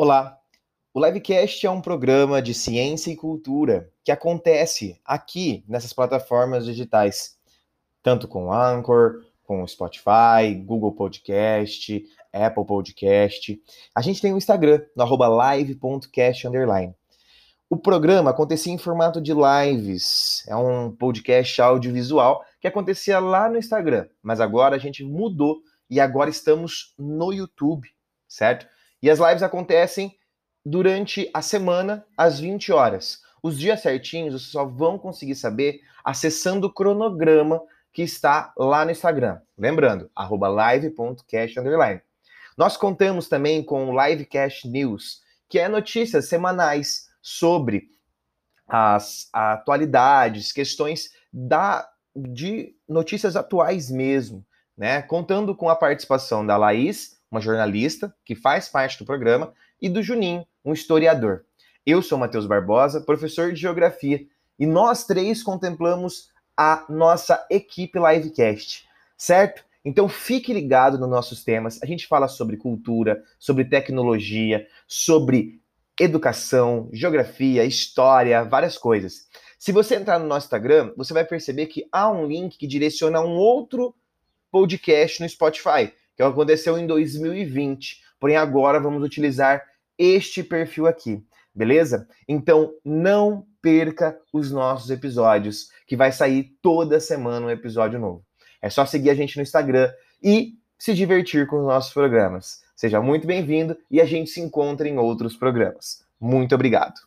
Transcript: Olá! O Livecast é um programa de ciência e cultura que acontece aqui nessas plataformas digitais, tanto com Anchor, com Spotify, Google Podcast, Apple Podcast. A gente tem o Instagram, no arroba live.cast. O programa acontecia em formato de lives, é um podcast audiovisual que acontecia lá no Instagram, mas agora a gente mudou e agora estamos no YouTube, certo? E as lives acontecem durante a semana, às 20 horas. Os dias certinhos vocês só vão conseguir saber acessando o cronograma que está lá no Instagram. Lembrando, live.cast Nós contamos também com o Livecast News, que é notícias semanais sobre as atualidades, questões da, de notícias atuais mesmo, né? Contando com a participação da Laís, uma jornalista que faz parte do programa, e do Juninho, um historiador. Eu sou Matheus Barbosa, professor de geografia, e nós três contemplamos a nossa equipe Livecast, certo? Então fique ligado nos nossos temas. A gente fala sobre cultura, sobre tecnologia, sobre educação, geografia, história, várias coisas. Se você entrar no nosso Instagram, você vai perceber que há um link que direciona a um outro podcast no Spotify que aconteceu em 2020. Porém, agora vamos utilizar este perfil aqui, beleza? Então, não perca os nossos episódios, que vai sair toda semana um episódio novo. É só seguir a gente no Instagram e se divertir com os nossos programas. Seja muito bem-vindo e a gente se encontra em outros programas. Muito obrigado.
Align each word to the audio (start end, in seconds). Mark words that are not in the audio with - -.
Olá! 0.00 0.38
O 0.94 1.04
Livecast 1.04 1.66
é 1.66 1.68
um 1.68 1.80
programa 1.80 2.40
de 2.40 2.54
ciência 2.54 3.10
e 3.10 3.16
cultura 3.16 3.90
que 4.04 4.12
acontece 4.12 4.96
aqui 5.04 5.64
nessas 5.66 5.92
plataformas 5.92 6.64
digitais, 6.64 7.36
tanto 8.00 8.28
com 8.28 8.52
Anchor, 8.52 9.24
com 9.42 9.66
Spotify, 9.66 10.54
Google 10.64 10.92
Podcast, 10.92 12.06
Apple 12.32 12.64
Podcast. 12.64 13.60
A 13.92 14.00
gente 14.00 14.22
tem 14.22 14.32
o 14.32 14.36
Instagram, 14.36 14.80
no 14.94 15.02
arroba 15.02 15.26
live.cast. 15.26 16.46
O 17.68 17.76
programa 17.76 18.30
acontecia 18.30 18.72
em 18.72 18.78
formato 18.78 19.20
de 19.20 19.32
lives, 19.34 20.44
é 20.46 20.54
um 20.54 20.94
podcast 20.94 21.60
audiovisual 21.60 22.44
que 22.60 22.68
acontecia 22.68 23.18
lá 23.18 23.48
no 23.48 23.58
Instagram, 23.58 24.06
mas 24.22 24.40
agora 24.40 24.76
a 24.76 24.78
gente 24.78 25.02
mudou 25.02 25.60
e 25.90 25.98
agora 25.98 26.30
estamos 26.30 26.94
no 26.96 27.32
YouTube, 27.32 27.88
certo? 28.28 28.64
E 29.02 29.10
as 29.10 29.18
lives 29.18 29.42
acontecem 29.42 30.16
durante 30.64 31.30
a 31.32 31.40
semana, 31.40 32.04
às 32.16 32.40
20 32.40 32.72
horas. 32.72 33.22
Os 33.42 33.58
dias 33.58 33.80
certinhos 33.80 34.34
vocês 34.34 34.50
só 34.50 34.64
vão 34.64 34.98
conseguir 34.98 35.34
saber 35.34 35.80
acessando 36.04 36.66
o 36.66 36.72
cronograma 36.72 37.62
que 37.92 38.02
está 38.02 38.52
lá 38.56 38.84
no 38.84 38.90
Instagram. 38.90 39.40
Lembrando, 39.56 40.10
live.cast 40.48 41.58
Nós 42.56 42.76
contamos 42.76 43.28
também 43.28 43.62
com 43.62 43.88
o 43.88 44.06
Livecast 44.06 44.68
News, 44.68 45.22
que 45.48 45.58
é 45.58 45.68
notícias 45.68 46.28
semanais 46.28 47.08
sobre 47.22 47.88
as 48.66 49.28
atualidades, 49.32 50.52
questões 50.52 51.10
da, 51.32 51.88
de 52.14 52.74
notícias 52.88 53.36
atuais 53.36 53.90
mesmo, 53.90 54.44
né? 54.76 55.02
Contando 55.02 55.54
com 55.54 55.68
a 55.68 55.76
participação 55.76 56.44
da 56.44 56.56
Laís, 56.56 57.17
uma 57.30 57.40
jornalista 57.40 58.14
que 58.24 58.34
faz 58.34 58.68
parte 58.68 58.98
do 58.98 59.04
programa, 59.04 59.52
e 59.80 59.88
do 59.88 60.02
Juninho, 60.02 60.46
um 60.64 60.72
historiador. 60.72 61.44
Eu 61.86 62.02
sou 62.02 62.18
Matheus 62.18 62.46
Barbosa, 62.46 63.00
professor 63.00 63.52
de 63.52 63.60
geografia, 63.60 64.26
e 64.58 64.66
nós 64.66 65.04
três 65.04 65.42
contemplamos 65.42 66.30
a 66.56 66.84
nossa 66.88 67.46
equipe 67.48 67.98
Livecast, 67.98 68.86
certo? 69.16 69.64
Então 69.84 70.08
fique 70.08 70.52
ligado 70.52 70.98
nos 70.98 71.08
nossos 71.08 71.44
temas. 71.44 71.80
A 71.82 71.86
gente 71.86 72.06
fala 72.06 72.26
sobre 72.26 72.56
cultura, 72.56 73.22
sobre 73.38 73.64
tecnologia, 73.64 74.66
sobre 74.86 75.60
educação, 75.98 76.88
geografia, 76.92 77.64
história, 77.64 78.44
várias 78.44 78.76
coisas. 78.76 79.28
Se 79.58 79.72
você 79.72 79.96
entrar 79.96 80.18
no 80.18 80.26
nosso 80.26 80.46
Instagram, 80.46 80.92
você 80.96 81.12
vai 81.12 81.24
perceber 81.24 81.66
que 81.66 81.86
há 81.90 82.10
um 82.10 82.26
link 82.26 82.58
que 82.58 82.66
direciona 82.66 83.18
a 83.18 83.24
um 83.24 83.36
outro 83.36 83.94
podcast 84.50 85.22
no 85.22 85.28
Spotify 85.28 85.92
que 86.18 86.22
aconteceu 86.22 86.76
em 86.76 86.86
2020. 86.86 88.02
Porém, 88.18 88.36
agora 88.36 88.80
vamos 88.80 89.02
utilizar 89.02 89.62
este 89.96 90.42
perfil 90.42 90.86
aqui, 90.86 91.24
beleza? 91.54 92.08
Então, 92.26 92.72
não 92.84 93.46
perca 93.62 94.18
os 94.32 94.50
nossos 94.50 94.90
episódios, 94.90 95.68
que 95.86 95.96
vai 95.96 96.10
sair 96.10 96.56
toda 96.60 97.00
semana 97.00 97.46
um 97.46 97.50
episódio 97.50 97.98
novo. 97.98 98.24
É 98.60 98.68
só 98.68 98.84
seguir 98.84 99.10
a 99.10 99.14
gente 99.14 99.36
no 99.36 99.42
Instagram 99.42 99.92
e 100.22 100.54
se 100.76 100.92
divertir 100.92 101.46
com 101.46 101.60
os 101.60 101.66
nossos 101.66 101.92
programas. 101.92 102.62
Seja 102.74 103.00
muito 103.00 103.26
bem-vindo 103.26 103.76
e 103.90 104.00
a 104.00 104.04
gente 104.04 104.30
se 104.30 104.40
encontra 104.40 104.88
em 104.88 104.98
outros 104.98 105.36
programas. 105.36 106.04
Muito 106.20 106.54
obrigado. 106.54 107.00